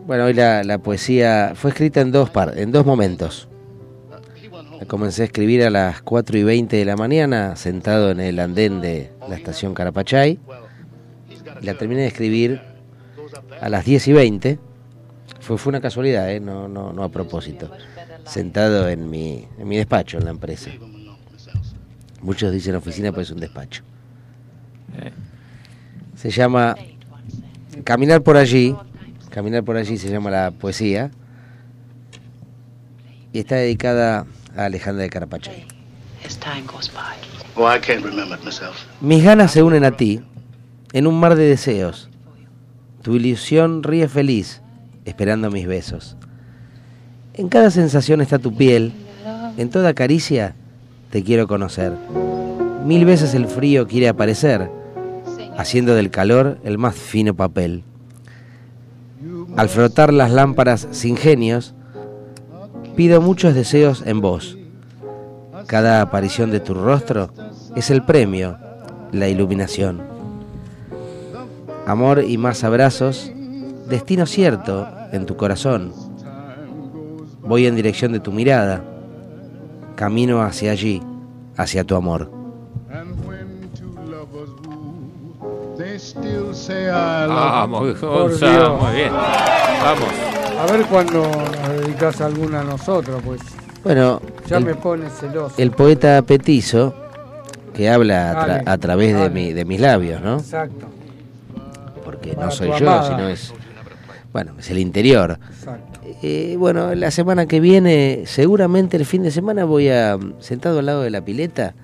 [0.06, 3.48] Bueno, hoy la, la poesía fue escrita en dos, par- en dos momentos.
[4.78, 8.38] La comencé a escribir a las 4 y 20 de la mañana, sentado en el
[8.38, 10.38] andén de la estación Carapachay.
[11.62, 12.60] La terminé de escribir
[13.60, 14.58] a las 10 y 20.
[15.40, 16.40] Fue, fue una casualidad, ¿eh?
[16.40, 17.70] no, no, no a propósito.
[18.26, 20.70] Sentado en mi, en mi despacho en la empresa.
[22.20, 23.82] Muchos dicen oficina, pero es un despacho.
[24.98, 25.12] Eh.
[26.16, 26.74] Se llama
[27.84, 28.74] Caminar por allí.
[29.34, 31.10] Caminar por allí se llama la poesía.
[33.32, 34.26] Y está dedicada
[34.56, 35.10] a Alejandra de.
[37.56, 38.06] Oh, Elsie.
[39.00, 40.20] Mis ganas se unen a ti
[40.92, 42.08] en un mar de deseos.
[43.02, 44.62] Tu ilusión ríe feliz,
[45.04, 46.16] esperando mis besos.
[47.34, 48.92] En cada sensación está tu piel,
[49.56, 50.54] en toda caricia
[51.10, 51.92] te quiero conocer.
[52.84, 54.70] Mil veces el frío quiere aparecer,
[55.58, 57.82] haciendo del calor el más fino papel.
[59.56, 61.74] Al frotar las lámparas sin genios,
[62.96, 64.58] pido muchos deseos en vos.
[65.66, 67.30] Cada aparición de tu rostro
[67.74, 68.58] es el premio,
[69.12, 70.02] la iluminación.
[71.86, 73.30] Amor y más abrazos,
[73.88, 75.92] destino cierto en tu corazón.
[77.40, 78.82] Voy en dirección de tu mirada,
[79.96, 81.02] camino hacia allí,
[81.56, 82.33] hacia tu amor.
[86.68, 89.12] Vamos, muy bien.
[89.12, 90.08] Vamos.
[90.60, 93.40] A ver cuándo nos dedicas alguna a nosotros, pues
[93.82, 95.54] Bueno, ya el, me pone celoso.
[95.58, 96.94] el poeta Petizo,
[97.74, 100.38] que habla a, tra- Dale, a través de, mi- de mis labios, ¿no?
[100.38, 100.86] Exacto,
[102.04, 103.08] Porque Para no soy yo, amada.
[103.08, 103.52] sino es...
[104.32, 105.38] Bueno, es el interior.
[105.50, 106.00] exacto.
[106.22, 110.86] Eh, bueno, la semana que viene, seguramente el fin de semana voy a, sentado al
[110.86, 111.74] lado de la pileta,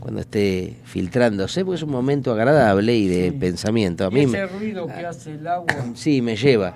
[0.00, 3.36] cuando esté filtrándose, porque es un momento agradable y de Sí.
[3.38, 4.06] pensamiento.
[4.06, 6.74] A mí ese me, ruido que hace el agua sí, me lleva,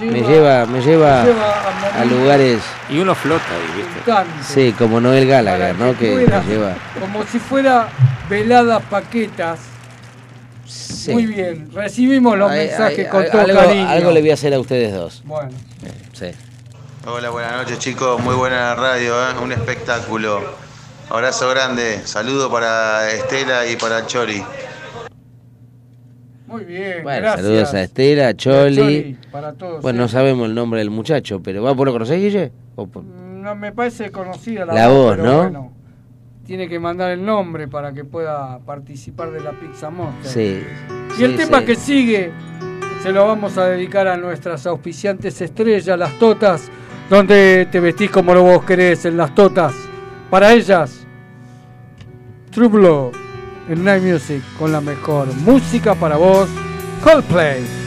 [0.00, 2.60] me lleva, me lleva a lugares,
[2.90, 4.52] Y uno flota ahí, ¿viste?
[4.70, 5.96] sí, como Noel Gallagher, ¿no?
[5.96, 6.76] Que me lleva.
[7.00, 7.88] como si fuera
[8.28, 9.58] veladas paquetas.
[10.66, 11.12] sí.
[11.12, 13.88] Muy bien, recibimos los Ay, mensajes ay, con ay, todo algo, cariño.
[13.88, 15.22] algo le voy a hacer a ustedes dos.
[15.24, 15.50] Bueno,
[16.12, 16.26] Sí.
[17.06, 19.34] Hola, buenas noches chicos, muy buena la radio, ¿eh?
[19.42, 20.67] un espectáculo.
[21.10, 24.42] Abrazo grande, saludo para Estela y para Chori.
[26.46, 27.44] muy bien, Bueno, gracias.
[27.46, 28.76] saludos a Estela, a Choli.
[28.76, 29.82] Choli, para todos.
[29.82, 32.52] Bueno, no sabemos el nombre del muchacho, pero ¿vos lo conocés, Guille?
[32.76, 35.38] ¿O por- No me parece conocida la, La voz, pero ¿no?
[35.38, 35.72] bueno,
[36.44, 40.30] tiene que mandar el nombre para que pueda participar de la Pizza Monster.
[40.30, 40.62] Sí.
[41.18, 41.64] Y el tema sí.
[41.64, 42.32] que sigue
[43.02, 46.68] se lo vamos a dedicar a nuestras auspiciantes estrellas, las totas,
[47.08, 49.72] donde te vestís como lo vos querés, en las totas.
[50.30, 51.06] Para ellas,
[52.50, 53.12] True Blue
[53.68, 56.48] en Night Music con la mejor música para vos,
[57.02, 57.77] Coldplay.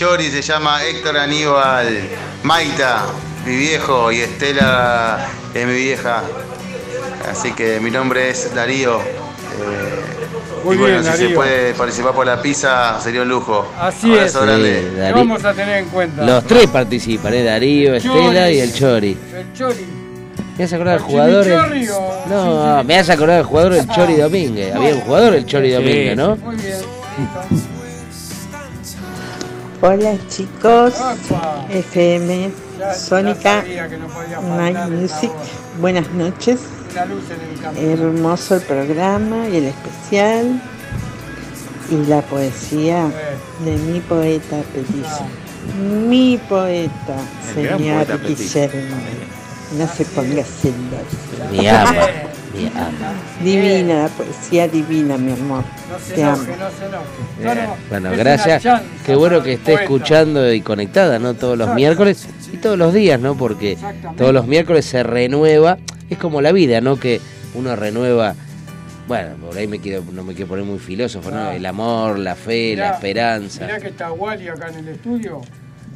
[0.00, 1.86] Chori se llama Héctor Aníbal,
[2.42, 3.02] Maita,
[3.44, 6.22] mi viejo, y Estela es mi vieja.
[7.30, 8.98] Así que mi nombre es Darío.
[8.98, 9.04] Eh,
[10.64, 13.70] Muy y bueno, bien, si se puede participar por la pizza, sería un lujo.
[13.78, 14.46] Así Abrazo es.
[14.46, 14.90] grande.
[14.94, 16.22] Sí, vamos a tener en cuenta.
[16.24, 17.44] Los tres participan, ¿eh?
[17.44, 18.14] Darío, Estela
[18.46, 18.54] Chori.
[18.54, 19.18] y el Chori.
[19.34, 19.86] El Chori.
[20.56, 21.46] ¿Me has acordado del ¿El jugador?
[21.46, 24.74] el- Chimichurri o- No, me has acordado del jugador el Chori Domínguez.
[24.74, 25.74] Había un jugador el Chori Sí.
[25.74, 26.36] Domínguez, ¿no?
[26.36, 26.76] Muy bien.
[29.82, 31.64] Hola chicos, Opa.
[31.70, 33.64] FM Ya- Sónica
[33.98, 35.30] no faltar Music,
[35.80, 36.60] buenas noches,
[36.92, 37.92] Una luz en el camino.
[37.92, 40.60] hermoso el programa y el especial.
[41.90, 43.10] Y la poesía
[43.64, 45.26] de mi poeta petizo,
[45.76, 47.16] mi poeta,
[47.48, 48.16] El señor poeta.
[48.28, 48.96] Guillermo,
[49.76, 51.50] no se ponga celoso.
[51.50, 51.96] Mi ama,
[53.42, 56.42] Divina la poesía, divina mi amor, No se te amo.
[56.42, 57.06] enoje, no se enoje.
[57.40, 58.62] Eh, No, no, Bueno, gracias.
[59.06, 61.34] Qué bueno que esté escuchando y conectada, ¿no?
[61.34, 63.36] Todos los miércoles y todos los días, ¿no?
[63.36, 63.78] Porque
[64.16, 65.78] todos los miércoles se renueva.
[66.08, 66.96] Es como la vida, ¿no?
[66.98, 67.20] Que
[67.54, 68.34] uno renueva.
[69.06, 71.38] Bueno, por ahí me quiero, no me quiero poner muy filósofo, ¿no?
[71.38, 71.56] Ah.
[71.56, 73.64] El amor, la fe, la esperanza.
[73.64, 75.40] Mirá que está Wally acá en el estudio.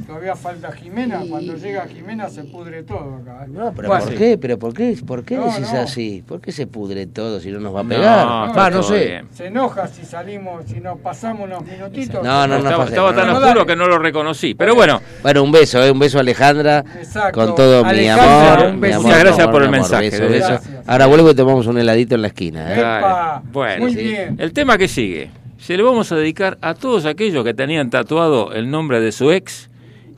[0.07, 1.23] Todavía falta Jimena.
[1.29, 3.45] Cuando llega Jimena se pudre todo acá.
[3.45, 3.49] ¿eh?
[3.49, 4.37] No, pero Bueno, ¿por qué?
[4.39, 4.97] ¿Pero por qué?
[5.07, 5.81] ¿Por qué No, decís no.
[5.81, 6.23] así?
[6.27, 8.73] ¿Por qué se pudre todo si no nos va a No, pegar?
[8.73, 9.05] no todo sé.
[9.07, 9.29] bien.
[9.33, 12.23] Se enoja si salimos, si nos pasamos unos minutitos.
[12.23, 12.85] No, no, no.
[12.85, 13.39] estaba, no, tan no.
[13.39, 14.55] oscuro que no lo reconocí.
[14.55, 15.91] Pero bueno, Bueno, un beso, ¿eh?
[15.91, 16.85] un beso a Alejandra.
[16.99, 17.41] Exacto.
[17.41, 18.67] Con todo mi amor.
[18.69, 18.97] un mi beso.
[18.99, 19.81] amor, Muchas gracias por el amor.
[19.81, 20.59] mensaje, Beso.
[20.87, 22.75] Ahora vuelvo y tomamos un heladito en la esquina.
[22.75, 22.79] ¿eh?
[22.81, 23.43] Epa.
[23.53, 24.03] Bueno, Muy sí.
[24.03, 24.37] bien.
[24.39, 28.53] el tema que sigue se lo vamos a dedicar a todos aquellos que tenían tatuado
[28.53, 29.71] el nombre de su ex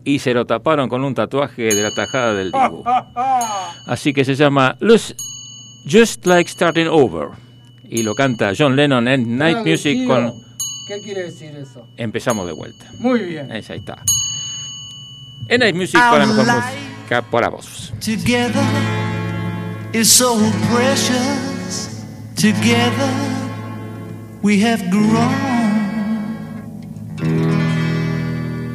[0.06, 2.84] y se lo taparon con un tatuaje de la tajada del Dibu.
[3.86, 5.14] Así que se llama Luz-
[5.84, 7.28] Just Like Starting Over
[7.90, 10.32] y lo canta John Lennon en Night Music con
[10.88, 11.84] ¿Qué quiere decir eso?
[11.96, 12.86] Empezamos de vuelta.
[13.00, 13.50] Muy bien.
[13.50, 14.00] Esa ahí está.
[15.48, 17.92] En Night Music con la mejor música para vos.
[18.00, 18.62] Together
[19.92, 20.36] is so
[20.72, 22.04] precious.
[22.36, 23.10] Together
[24.42, 25.45] we have grown.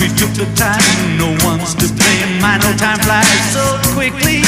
[0.00, 0.80] We took the time.
[1.18, 2.40] No one's to blame.
[2.40, 4.40] My no time flies so quickly.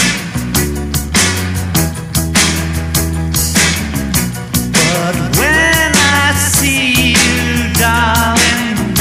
[4.73, 8.97] But when I see you, darling,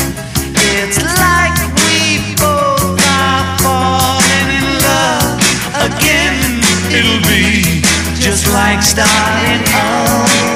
[0.76, 5.40] it's like we both are falling in love
[5.88, 6.36] again.
[6.92, 7.80] It'll be
[8.20, 10.52] just like starting over.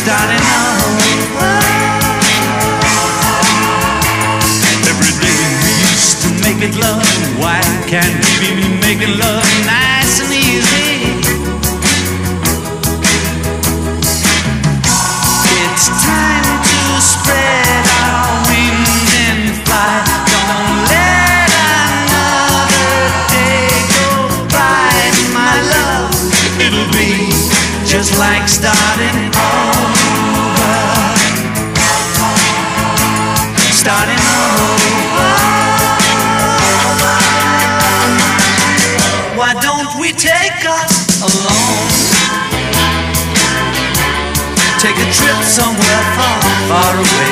[0.00, 0.39] Starting
[6.70, 7.02] make love.
[7.38, 9.79] Why can't we be making love nice
[45.50, 47.29] somewhere far, far away.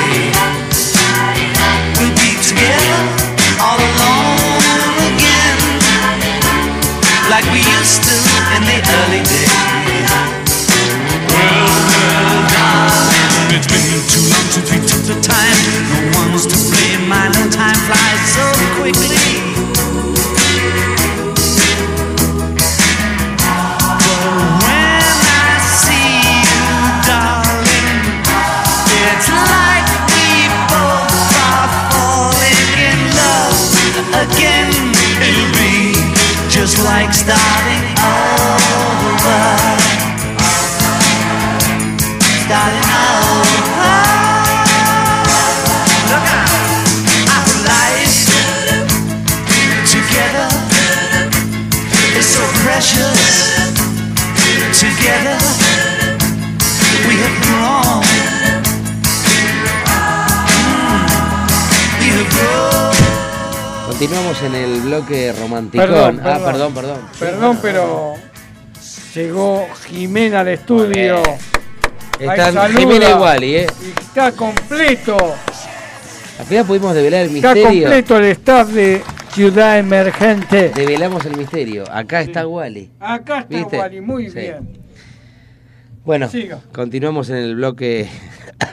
[64.09, 65.87] Continuamos en el bloque romanticón.
[65.87, 66.73] Perdón, Ah, perdón.
[66.73, 67.57] perdón, perdón.
[67.61, 68.13] Pero
[69.13, 71.21] llegó Jimena al estudio.
[72.19, 72.71] Están.
[72.75, 73.67] Jimena y Wally, ¿eh?
[74.01, 75.15] Está completo.
[76.39, 77.81] Al final pudimos develar el Está misterio.
[77.83, 80.69] completo el staff de Ciudad Emergente.
[80.69, 81.83] Develamos el misterio.
[81.91, 82.89] Acá está Wally.
[82.99, 83.77] Acá está ¿Viste?
[83.77, 84.39] Wally, muy Sí.
[84.39, 84.79] bien.
[86.03, 86.61] Bueno, Siga.
[86.73, 88.09] continuamos en el bloque.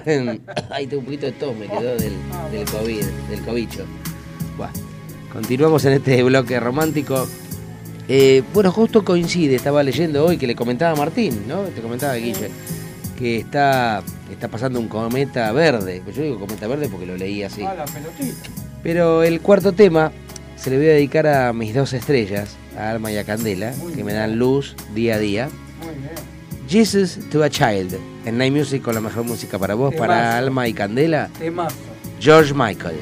[0.70, 2.14] Ahí tengo un poquito de tos, me quedó del,
[2.52, 3.84] del COVID, del cobicho.
[4.56, 4.70] Buah.
[5.36, 7.28] Continuamos en este bloque romántico.
[8.08, 11.60] Eh, bueno, justo coincide, estaba leyendo hoy que le comentaba a Martín, ¿no?
[11.64, 12.48] Te comentaba Guille,
[13.18, 16.02] que está, está pasando un cometa verde.
[16.10, 17.62] Yo digo cometa verde porque lo leí así.
[17.62, 18.48] Ah, la pelotita.
[18.82, 20.10] Pero el cuarto tema
[20.56, 24.04] se le voy a dedicar a mis dos estrellas, a Alma y a Candela, que
[24.04, 25.50] me dan luz día a día.
[25.84, 26.14] Muy bien.
[26.66, 30.38] Jesus to a Child, en Night Music con la mejor música para vos, para.
[30.38, 31.76] Alma y Candela, Temazo.
[32.20, 32.96] George Michael.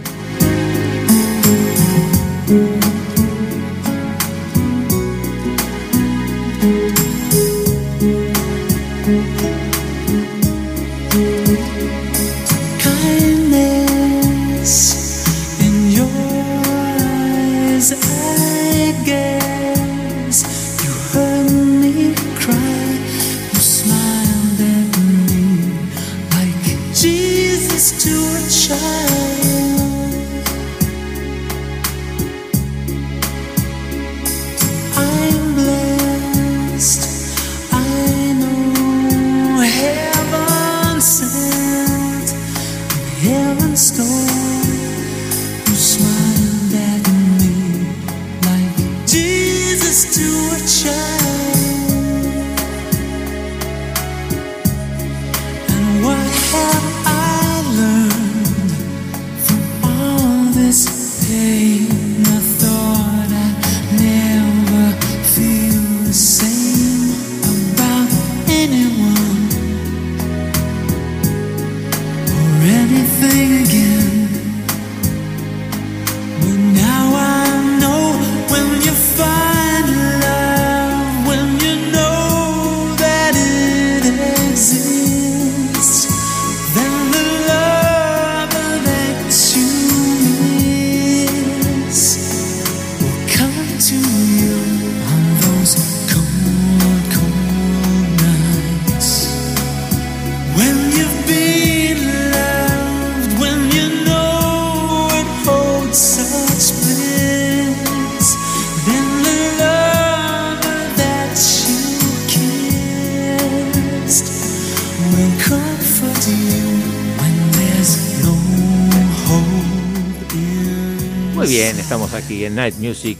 [121.45, 123.19] Muy bien, estamos aquí en Night Music,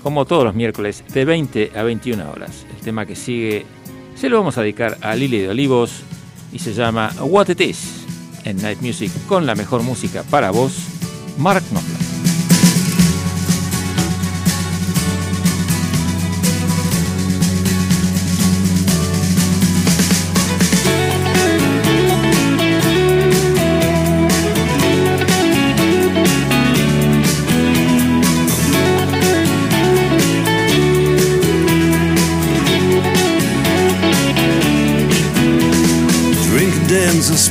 [0.00, 2.64] como todos los miércoles, de 20 a 21 horas.
[2.72, 3.66] El tema que sigue
[4.14, 5.90] se lo vamos a dedicar a Lili de Olivos
[6.52, 8.04] y se llama What It Is
[8.44, 10.72] en Night Music con la mejor música para vos,
[11.36, 12.03] Mark Knopfler.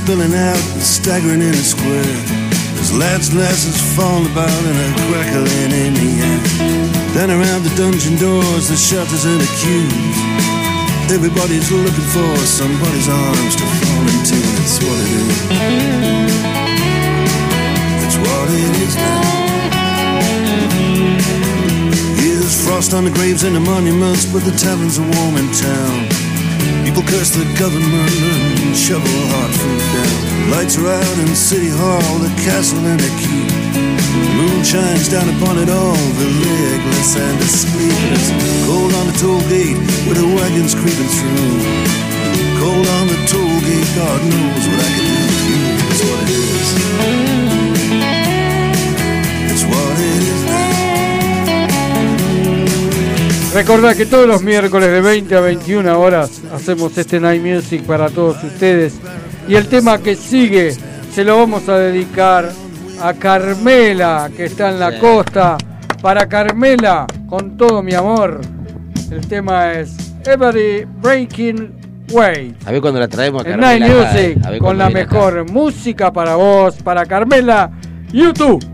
[0.04, 2.04] Spilling out and staggering in a square.
[2.76, 6.40] There's lads and lasses falling about and a crackling in the air.
[7.16, 10.18] Then around the dungeon doors, the shutters and the queues.
[11.08, 14.36] Everybody's looking for somebody's arms to fall into.
[14.60, 15.40] That's what it is.
[18.04, 19.24] It's what it is now.
[22.20, 26.13] Here's frost on the graves and the monuments, but the taverns are warm in town.
[26.94, 30.52] People curse the government and shovel hard food down.
[30.52, 33.50] Lights are out in City Hall, the castle and the keep.
[34.14, 38.30] The moon shines down upon it all, the legless and the sleepless.
[38.70, 41.66] Cold on the toll gate with the wagons creeping through.
[42.62, 45.58] Cold on the toll gate, God knows what I can do.
[45.90, 47.23] It's what it is.
[53.54, 58.10] Recordad que todos los miércoles de 20 a 21 horas hacemos este Night Music para
[58.10, 58.96] todos ustedes.
[59.48, 60.72] Y el tema que sigue
[61.14, 62.50] se lo vamos a dedicar
[63.00, 64.98] a Carmela, que está en la Sí.
[65.00, 65.58] costa.
[66.02, 68.42] Para Carmela, con todo mi amor.
[69.12, 69.96] El tema es
[70.26, 72.56] Every Breaking Way.
[72.66, 73.88] A ver cuando la traemos a En Carmela.
[73.88, 73.96] Night
[74.36, 74.46] Music.
[74.46, 74.94] A ver con la acá.
[74.96, 77.70] mejor música para vos, para Carmela,
[78.12, 78.66] YouTube.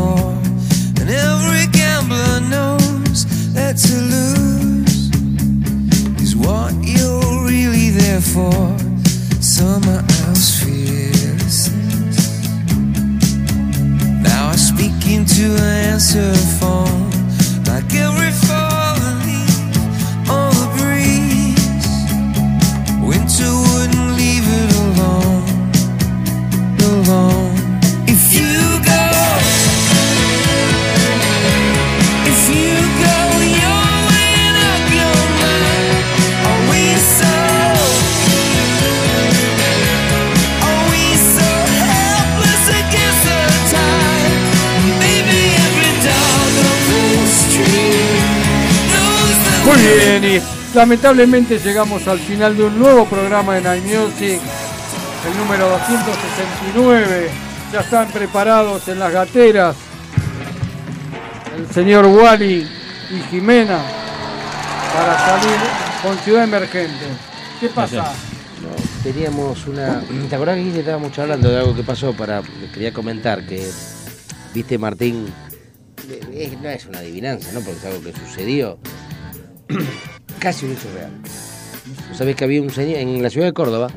[0.00, 1.00] Be.
[1.00, 3.24] And every gambler knows
[3.54, 5.10] that to lose
[6.20, 8.76] is what you're really there for.
[9.40, 12.18] Summer house fearlessness.
[14.22, 17.10] Now I speak into an answer phone
[17.66, 18.69] like every fallen
[50.74, 54.38] Lamentablemente llegamos al final de un nuevo programa de Night Music,
[55.26, 57.30] el número 269.
[57.72, 59.76] Ya están preparados en las gateras
[61.56, 62.68] el señor Wally
[63.10, 63.82] y Jimena
[64.94, 65.58] para salir
[66.02, 67.06] con Ciudad Emergente.
[67.58, 68.12] ¿Qué pasa?
[69.02, 70.02] Teníamos una.
[70.28, 72.42] ¿Te acordás que estábamos hablando de algo que pasó para.
[72.74, 73.66] Quería comentar que.
[74.52, 75.32] Viste, Martín.
[76.62, 77.60] no es una adivinanza, ¿no?
[77.60, 78.78] Porque es algo que sucedió.
[80.38, 81.10] Casi un hecho real.
[82.08, 82.98] ¿Vos sabés que había un señor.
[82.98, 83.88] En la ciudad de Córdoba.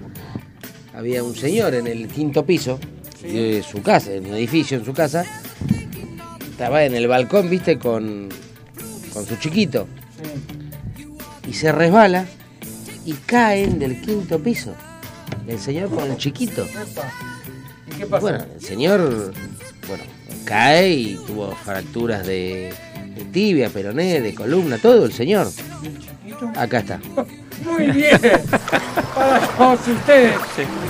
[0.94, 2.80] Había un señor en el quinto piso.
[3.22, 5.26] De su casa, en un edificio en su casa.
[6.52, 8.30] Estaba en el balcón, viste, con.
[9.14, 9.88] Con su chiquito.
[11.48, 12.26] Y se resbala
[13.06, 14.74] y caen del quinto piso.
[15.48, 16.66] El señor con el chiquito.
[17.88, 18.22] ¿Y qué pasa?
[18.22, 19.34] Bueno, el señor,
[19.88, 20.04] bueno,
[20.46, 22.74] cae y tuvo fracturas de
[23.34, 25.48] tibia, peroné, de columna, todo el señor.
[26.56, 27.00] Acá está.
[27.66, 28.20] Muy bien,
[29.16, 30.36] para todos ustedes.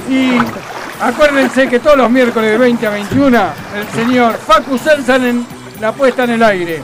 [0.09, 0.37] Y
[1.01, 3.39] acuérdense que todos los miércoles de 20 a 21,
[3.77, 5.45] el señor Facu Selsan en
[5.79, 6.81] la puesta en el aire.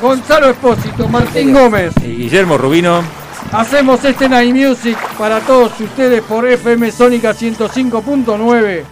[0.00, 1.92] Gonzalo Espósito, Martín Gómez.
[2.04, 3.02] Y Guillermo Rubino.
[3.52, 8.82] Hacemos este Night Music para todos ustedes por FM Sónica 105.9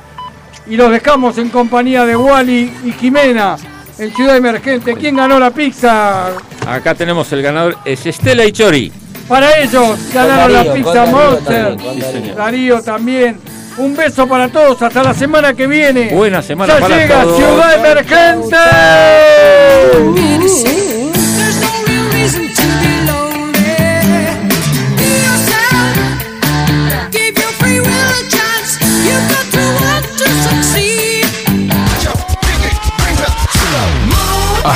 [0.69, 3.57] y los dejamos en compañía de Wally y Jimena
[3.99, 4.95] en Ciudad Emergente.
[4.95, 6.29] ¿Quién ganó la pizza?
[6.67, 8.93] Acá tenemos el ganador, es Estela y Chori.
[9.29, 11.77] Para ellos ganaron Darío, la pizza Darío Monster.
[11.77, 11.93] Darío.
[11.93, 12.37] Sí, señor.
[12.37, 13.41] Darío también.
[13.79, 14.81] Un beso para todos.
[14.81, 16.09] Hasta la semana que viene.
[16.15, 17.37] Buena semana ya para llega todos.
[17.37, 18.57] Ciudad Emergente.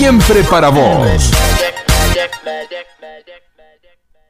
[0.00, 1.49] Siempre para vos.